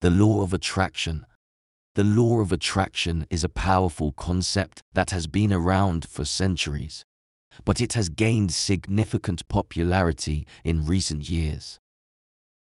The 0.00 0.08
law 0.08 0.40
of 0.42 0.54
attraction. 0.54 1.26
The 1.94 2.04
law 2.04 2.40
of 2.40 2.52
attraction 2.52 3.26
is 3.28 3.44
a 3.44 3.50
powerful 3.50 4.12
concept 4.12 4.82
that 4.94 5.10
has 5.10 5.26
been 5.26 5.52
around 5.52 6.08
for 6.08 6.24
centuries, 6.24 7.04
but 7.66 7.82
it 7.82 7.92
has 7.92 8.08
gained 8.08 8.50
significant 8.50 9.46
popularity 9.48 10.46
in 10.64 10.86
recent 10.86 11.28
years. 11.28 11.78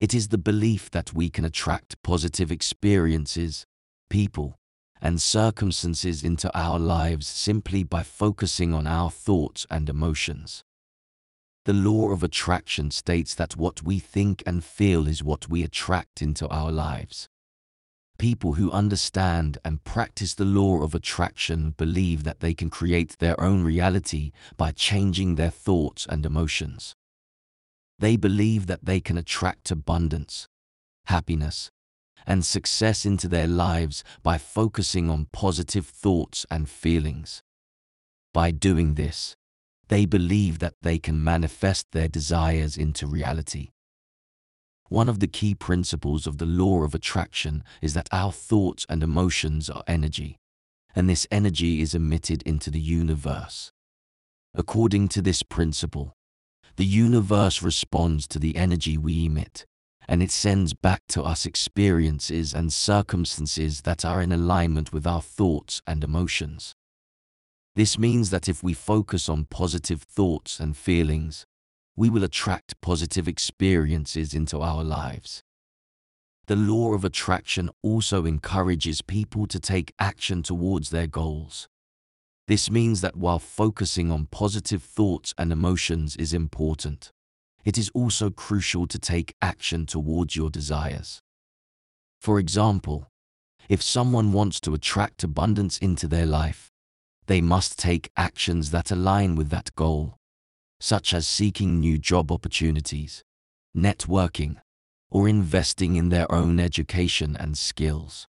It 0.00 0.12
is 0.12 0.28
the 0.28 0.38
belief 0.38 0.90
that 0.90 1.14
we 1.14 1.30
can 1.30 1.44
attract 1.44 2.02
positive 2.02 2.50
experiences, 2.50 3.64
people, 4.08 4.56
and 5.00 5.22
circumstances 5.22 6.24
into 6.24 6.50
our 6.52 6.80
lives 6.80 7.28
simply 7.28 7.84
by 7.84 8.02
focusing 8.02 8.74
on 8.74 8.88
our 8.88 9.08
thoughts 9.08 9.68
and 9.70 9.88
emotions. 9.88 10.64
The 11.70 11.74
law 11.74 12.10
of 12.10 12.24
attraction 12.24 12.90
states 12.90 13.32
that 13.36 13.56
what 13.56 13.84
we 13.84 14.00
think 14.00 14.42
and 14.44 14.64
feel 14.64 15.06
is 15.06 15.22
what 15.22 15.48
we 15.48 15.62
attract 15.62 16.20
into 16.20 16.48
our 16.48 16.72
lives. 16.72 17.28
People 18.18 18.54
who 18.54 18.72
understand 18.72 19.58
and 19.64 19.84
practice 19.84 20.34
the 20.34 20.44
law 20.44 20.82
of 20.82 20.96
attraction 20.96 21.74
believe 21.76 22.24
that 22.24 22.40
they 22.40 22.54
can 22.54 22.70
create 22.70 23.16
their 23.20 23.40
own 23.40 23.62
reality 23.62 24.32
by 24.56 24.72
changing 24.72 25.36
their 25.36 25.52
thoughts 25.52 26.06
and 26.10 26.26
emotions. 26.26 26.96
They 28.00 28.16
believe 28.16 28.66
that 28.66 28.84
they 28.84 28.98
can 28.98 29.16
attract 29.16 29.70
abundance, 29.70 30.48
happiness, 31.04 31.70
and 32.26 32.44
success 32.44 33.06
into 33.06 33.28
their 33.28 33.46
lives 33.46 34.02
by 34.24 34.38
focusing 34.38 35.08
on 35.08 35.28
positive 35.30 35.86
thoughts 35.86 36.44
and 36.50 36.68
feelings. 36.68 37.44
By 38.34 38.50
doing 38.50 38.94
this, 38.94 39.36
they 39.90 40.06
believe 40.06 40.60
that 40.60 40.74
they 40.82 41.00
can 41.00 41.22
manifest 41.22 41.90
their 41.90 42.06
desires 42.06 42.76
into 42.76 43.08
reality. 43.08 43.70
One 44.88 45.08
of 45.08 45.18
the 45.18 45.26
key 45.26 45.56
principles 45.56 46.28
of 46.28 46.38
the 46.38 46.46
law 46.46 46.84
of 46.84 46.94
attraction 46.94 47.64
is 47.82 47.92
that 47.94 48.08
our 48.12 48.30
thoughts 48.30 48.86
and 48.88 49.02
emotions 49.02 49.68
are 49.68 49.82
energy, 49.88 50.36
and 50.94 51.10
this 51.10 51.26
energy 51.32 51.80
is 51.80 51.92
emitted 51.92 52.42
into 52.44 52.70
the 52.70 52.80
universe. 52.80 53.72
According 54.54 55.08
to 55.08 55.22
this 55.22 55.42
principle, 55.42 56.12
the 56.76 56.86
universe 56.86 57.60
responds 57.60 58.28
to 58.28 58.38
the 58.38 58.54
energy 58.56 58.96
we 58.96 59.26
emit, 59.26 59.66
and 60.06 60.22
it 60.22 60.30
sends 60.30 60.72
back 60.72 61.02
to 61.08 61.24
us 61.24 61.44
experiences 61.44 62.54
and 62.54 62.72
circumstances 62.72 63.82
that 63.82 64.04
are 64.04 64.22
in 64.22 64.30
alignment 64.30 64.92
with 64.92 65.04
our 65.04 65.20
thoughts 65.20 65.82
and 65.84 66.04
emotions. 66.04 66.76
This 67.80 67.98
means 67.98 68.28
that 68.28 68.46
if 68.46 68.62
we 68.62 68.74
focus 68.74 69.26
on 69.26 69.46
positive 69.46 70.02
thoughts 70.02 70.60
and 70.60 70.76
feelings, 70.76 71.46
we 71.96 72.10
will 72.10 72.24
attract 72.24 72.78
positive 72.82 73.26
experiences 73.26 74.34
into 74.34 74.60
our 74.60 74.84
lives. 74.84 75.42
The 76.46 76.56
law 76.56 76.92
of 76.92 77.06
attraction 77.06 77.70
also 77.82 78.26
encourages 78.26 79.00
people 79.00 79.46
to 79.46 79.58
take 79.58 79.94
action 79.98 80.42
towards 80.42 80.90
their 80.90 81.06
goals. 81.06 81.68
This 82.46 82.70
means 82.70 83.00
that 83.00 83.16
while 83.16 83.38
focusing 83.38 84.10
on 84.10 84.26
positive 84.26 84.82
thoughts 84.82 85.32
and 85.38 85.50
emotions 85.50 86.16
is 86.16 86.34
important, 86.34 87.10
it 87.64 87.78
is 87.78 87.90
also 87.94 88.28
crucial 88.28 88.86
to 88.88 88.98
take 88.98 89.34
action 89.40 89.86
towards 89.86 90.36
your 90.36 90.50
desires. 90.50 91.22
For 92.20 92.38
example, 92.38 93.08
if 93.70 93.80
someone 93.80 94.34
wants 94.34 94.60
to 94.60 94.74
attract 94.74 95.24
abundance 95.24 95.78
into 95.78 96.06
their 96.06 96.26
life, 96.26 96.69
they 97.30 97.40
must 97.40 97.78
take 97.78 98.10
actions 98.16 98.72
that 98.72 98.90
align 98.90 99.36
with 99.36 99.50
that 99.50 99.72
goal, 99.76 100.16
such 100.80 101.14
as 101.14 101.28
seeking 101.28 101.78
new 101.78 101.96
job 101.96 102.32
opportunities, 102.32 103.22
networking, 103.76 104.56
or 105.12 105.28
investing 105.28 105.94
in 105.94 106.08
their 106.08 106.26
own 106.32 106.58
education 106.58 107.36
and 107.38 107.56
skills. 107.56 108.26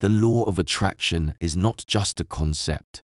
The 0.00 0.08
law 0.08 0.42
of 0.42 0.58
attraction 0.58 1.36
is 1.38 1.56
not 1.56 1.84
just 1.86 2.18
a 2.18 2.24
concept, 2.24 3.00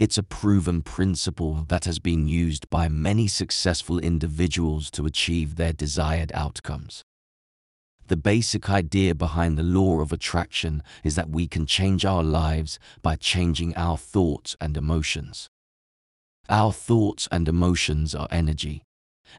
it's 0.00 0.18
a 0.18 0.24
proven 0.24 0.82
principle 0.82 1.64
that 1.68 1.84
has 1.84 2.00
been 2.00 2.26
used 2.26 2.68
by 2.70 2.88
many 2.88 3.28
successful 3.28 4.00
individuals 4.00 4.90
to 4.90 5.06
achieve 5.06 5.54
their 5.54 5.72
desired 5.72 6.32
outcomes. 6.34 7.04
The 8.08 8.16
basic 8.18 8.68
idea 8.68 9.14
behind 9.14 9.56
the 9.56 9.62
law 9.62 10.00
of 10.00 10.12
attraction 10.12 10.82
is 11.02 11.14
that 11.14 11.30
we 11.30 11.46
can 11.48 11.64
change 11.64 12.04
our 12.04 12.22
lives 12.22 12.78
by 13.00 13.16
changing 13.16 13.74
our 13.76 13.96
thoughts 13.96 14.56
and 14.60 14.76
emotions. 14.76 15.48
Our 16.50 16.70
thoughts 16.70 17.26
and 17.32 17.48
emotions 17.48 18.14
are 18.14 18.28
energy, 18.30 18.82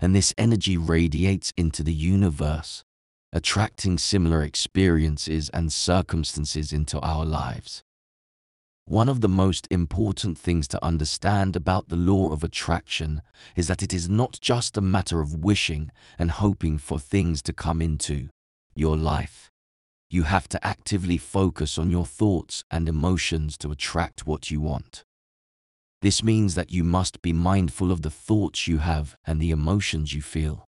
and 0.01 0.15
this 0.15 0.33
energy 0.35 0.77
radiates 0.77 1.53
into 1.55 1.83
the 1.83 1.93
universe, 1.93 2.83
attracting 3.31 3.99
similar 3.99 4.41
experiences 4.41 5.49
and 5.49 5.71
circumstances 5.71 6.73
into 6.73 6.99
our 7.01 7.23
lives. 7.23 7.83
One 8.85 9.09
of 9.09 9.21
the 9.21 9.29
most 9.29 9.67
important 9.69 10.39
things 10.39 10.67
to 10.69 10.83
understand 10.83 11.55
about 11.55 11.89
the 11.89 11.95
law 11.95 12.31
of 12.31 12.43
attraction 12.43 13.21
is 13.55 13.67
that 13.67 13.83
it 13.83 13.93
is 13.93 14.09
not 14.09 14.39
just 14.41 14.75
a 14.75 14.81
matter 14.81 15.21
of 15.21 15.43
wishing 15.43 15.91
and 16.17 16.31
hoping 16.31 16.79
for 16.79 16.99
things 16.99 17.43
to 17.43 17.53
come 17.53 17.79
into 17.81 18.29
your 18.75 18.97
life. 18.97 19.49
You 20.09 20.23
have 20.23 20.47
to 20.49 20.65
actively 20.65 21.17
focus 21.17 21.77
on 21.77 21.89
your 21.89 22.05
thoughts 22.05 22.63
and 22.69 22.87
emotions 22.87 23.57
to 23.59 23.71
attract 23.71 24.27
what 24.27 24.51
you 24.51 24.61
want. 24.61 25.03
This 26.01 26.21
means 26.21 26.55
that 26.55 26.71
you 26.71 26.83
must 26.83 27.21
be 27.21 27.33
mindful 27.33 27.91
of 27.91 28.01
the 28.01 28.11
thoughts 28.11 28.67
you 28.67 28.77
have 28.79 29.15
and 29.25 29.41
the 29.41 29.51
emotions 29.51 30.13
you 30.13 30.21
feel. 30.21 30.65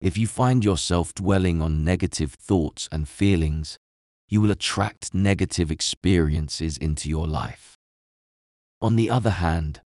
If 0.00 0.16
you 0.16 0.26
find 0.26 0.64
yourself 0.64 1.12
dwelling 1.12 1.60
on 1.60 1.84
negative 1.84 2.32
thoughts 2.32 2.88
and 2.90 3.06
feelings, 3.06 3.76
you 4.28 4.40
will 4.40 4.50
attract 4.50 5.12
negative 5.12 5.70
experiences 5.70 6.78
into 6.78 7.08
your 7.08 7.26
life. 7.26 7.76
On 8.80 8.96
the 8.96 9.10
other 9.10 9.30
hand, 9.30 9.82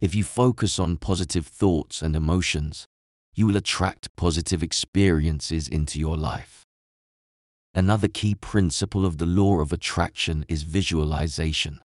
if 0.00 0.14
you 0.14 0.22
focus 0.22 0.78
on 0.78 0.98
positive 0.98 1.46
thoughts 1.46 2.02
and 2.02 2.14
emotions, 2.14 2.86
you 3.34 3.46
will 3.46 3.56
attract 3.56 4.14
positive 4.16 4.62
experiences 4.62 5.68
into 5.68 5.98
your 5.98 6.16
life. 6.16 6.64
Another 7.74 8.08
key 8.08 8.34
principle 8.34 9.04
of 9.04 9.18
the 9.18 9.26
law 9.26 9.60
of 9.60 9.72
attraction 9.72 10.44
is 10.48 10.62
visualization. 10.62 11.80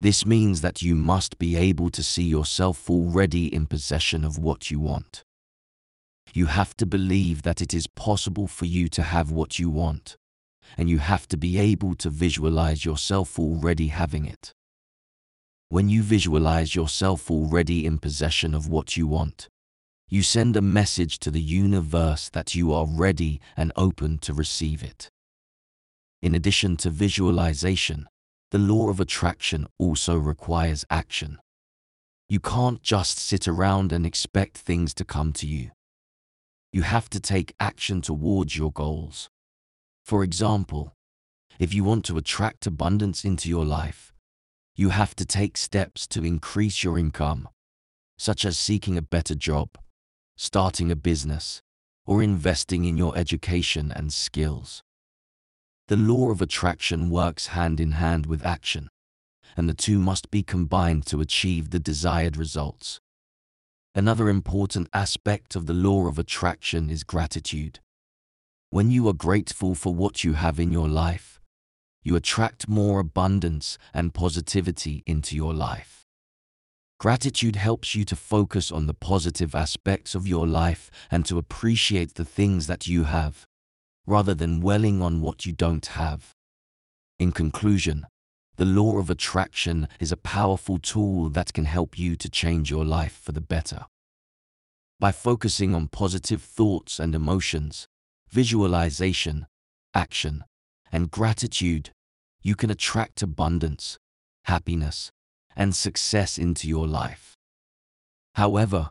This 0.00 0.26
means 0.26 0.60
that 0.60 0.82
you 0.82 0.94
must 0.94 1.38
be 1.38 1.56
able 1.56 1.90
to 1.90 2.02
see 2.02 2.24
yourself 2.24 2.88
already 2.90 3.52
in 3.52 3.66
possession 3.66 4.24
of 4.24 4.38
what 4.38 4.70
you 4.70 4.78
want. 4.78 5.22
You 6.34 6.46
have 6.46 6.76
to 6.76 6.86
believe 6.86 7.42
that 7.42 7.62
it 7.62 7.72
is 7.72 7.86
possible 7.86 8.46
for 8.46 8.66
you 8.66 8.88
to 8.88 9.02
have 9.02 9.30
what 9.30 9.58
you 9.58 9.70
want 9.70 10.16
and 10.76 10.90
you 10.90 10.98
have 10.98 11.26
to 11.28 11.36
be 11.36 11.58
able 11.58 11.94
to 11.94 12.10
visualize 12.10 12.84
yourself 12.84 13.38
already 13.38 13.88
having 13.88 14.26
it. 14.26 14.52
When 15.70 15.88
you 15.88 16.02
visualize 16.02 16.74
yourself 16.74 17.30
already 17.30 17.86
in 17.86 17.98
possession 17.98 18.54
of 18.54 18.68
what 18.68 18.96
you 18.96 19.06
want, 19.06 19.48
you 20.10 20.22
send 20.22 20.56
a 20.56 20.62
message 20.62 21.18
to 21.18 21.30
the 21.30 21.40
universe 21.40 22.30
that 22.30 22.54
you 22.54 22.72
are 22.72 22.86
ready 22.86 23.40
and 23.56 23.72
open 23.76 24.18
to 24.18 24.32
receive 24.32 24.82
it. 24.82 25.10
In 26.22 26.34
addition 26.34 26.76
to 26.78 26.90
visualization, 26.90 28.08
the 28.50 28.58
law 28.58 28.88
of 28.88 29.00
attraction 29.00 29.66
also 29.78 30.16
requires 30.16 30.86
action. 30.88 31.38
You 32.28 32.40
can't 32.40 32.82
just 32.82 33.18
sit 33.18 33.46
around 33.46 33.92
and 33.92 34.06
expect 34.06 34.56
things 34.56 34.94
to 34.94 35.04
come 35.04 35.32
to 35.34 35.46
you. 35.46 35.70
You 36.72 36.82
have 36.82 37.10
to 37.10 37.20
take 37.20 37.54
action 37.60 38.00
towards 38.00 38.56
your 38.56 38.72
goals. 38.72 39.28
For 40.04 40.24
example, 40.24 40.94
if 41.58 41.74
you 41.74 41.84
want 41.84 42.04
to 42.06 42.16
attract 42.16 42.66
abundance 42.66 43.24
into 43.24 43.48
your 43.48 43.64
life, 43.64 44.12
you 44.74 44.90
have 44.90 45.14
to 45.16 45.26
take 45.26 45.56
steps 45.56 46.06
to 46.06 46.24
increase 46.24 46.82
your 46.82 46.98
income, 46.98 47.48
such 48.16 48.44
as 48.44 48.58
seeking 48.58 48.96
a 48.96 49.02
better 49.02 49.34
job, 49.34 49.70
starting 50.40 50.88
a 50.88 50.94
business, 50.94 51.60
or 52.06 52.22
investing 52.22 52.84
in 52.84 52.96
your 52.96 53.18
education 53.18 53.92
and 53.94 54.12
skills. 54.12 54.84
The 55.88 55.96
law 55.96 56.30
of 56.30 56.40
attraction 56.40 57.10
works 57.10 57.48
hand 57.48 57.80
in 57.80 57.92
hand 57.92 58.26
with 58.26 58.46
action, 58.46 58.88
and 59.56 59.68
the 59.68 59.74
two 59.74 59.98
must 59.98 60.30
be 60.30 60.44
combined 60.44 61.06
to 61.06 61.20
achieve 61.20 61.70
the 61.70 61.80
desired 61.80 62.36
results. 62.36 63.00
Another 63.96 64.28
important 64.28 64.88
aspect 64.94 65.56
of 65.56 65.66
the 65.66 65.74
law 65.74 66.06
of 66.06 66.20
attraction 66.20 66.88
is 66.88 67.02
gratitude. 67.02 67.80
When 68.70 68.92
you 68.92 69.08
are 69.08 69.14
grateful 69.14 69.74
for 69.74 69.92
what 69.92 70.22
you 70.22 70.34
have 70.34 70.60
in 70.60 70.70
your 70.70 70.88
life, 70.88 71.40
you 72.04 72.14
attract 72.14 72.68
more 72.68 73.00
abundance 73.00 73.76
and 73.92 74.14
positivity 74.14 75.02
into 75.04 75.34
your 75.34 75.52
life. 75.52 75.97
Gratitude 76.98 77.54
helps 77.54 77.94
you 77.94 78.04
to 78.04 78.16
focus 78.16 78.72
on 78.72 78.86
the 78.86 78.94
positive 78.94 79.54
aspects 79.54 80.16
of 80.16 80.26
your 80.26 80.48
life 80.48 80.90
and 81.12 81.24
to 81.26 81.38
appreciate 81.38 82.14
the 82.14 82.24
things 82.24 82.66
that 82.66 82.88
you 82.88 83.04
have, 83.04 83.46
rather 84.04 84.34
than 84.34 84.58
dwelling 84.58 85.00
on 85.00 85.20
what 85.20 85.46
you 85.46 85.52
don't 85.52 85.86
have. 85.86 86.32
In 87.20 87.30
conclusion, 87.30 88.04
the 88.56 88.64
law 88.64 88.98
of 88.98 89.10
attraction 89.10 89.86
is 90.00 90.10
a 90.10 90.16
powerful 90.16 90.78
tool 90.78 91.28
that 91.30 91.52
can 91.52 91.66
help 91.66 91.96
you 91.96 92.16
to 92.16 92.28
change 92.28 92.68
your 92.68 92.84
life 92.84 93.20
for 93.22 93.30
the 93.30 93.40
better. 93.40 93.86
By 94.98 95.12
focusing 95.12 95.76
on 95.76 95.86
positive 95.86 96.42
thoughts 96.42 96.98
and 96.98 97.14
emotions, 97.14 97.86
visualization, 98.28 99.46
action, 99.94 100.42
and 100.90 101.12
gratitude, 101.12 101.90
you 102.42 102.56
can 102.56 102.70
attract 102.70 103.22
abundance, 103.22 103.98
happiness, 104.46 105.12
and 105.56 105.74
success 105.74 106.38
into 106.38 106.68
your 106.68 106.86
life. 106.86 107.36
However, 108.34 108.90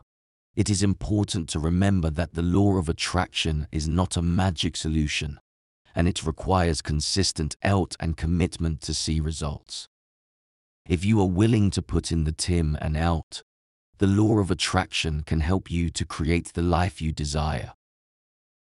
it 0.54 0.68
is 0.68 0.82
important 0.82 1.48
to 1.50 1.60
remember 1.60 2.10
that 2.10 2.34
the 2.34 2.42
law 2.42 2.78
of 2.78 2.88
attraction 2.88 3.68
is 3.70 3.88
not 3.88 4.16
a 4.16 4.22
magic 4.22 4.76
solution, 4.76 5.38
and 5.94 6.08
it 6.08 6.26
requires 6.26 6.82
consistent 6.82 7.56
effort 7.62 7.96
and 8.00 8.16
commitment 8.16 8.80
to 8.82 8.92
see 8.92 9.20
results. 9.20 9.88
If 10.88 11.04
you 11.04 11.20
are 11.20 11.28
willing 11.28 11.70
to 11.70 11.82
put 11.82 12.10
in 12.10 12.24
the 12.24 12.32
tim 12.32 12.76
and 12.80 12.96
out, 12.96 13.42
the 13.98 14.06
law 14.06 14.38
of 14.38 14.50
attraction 14.50 15.22
can 15.22 15.40
help 15.40 15.70
you 15.70 15.90
to 15.90 16.04
create 16.04 16.52
the 16.54 16.62
life 16.62 17.00
you 17.00 17.12
desire. 17.12 17.72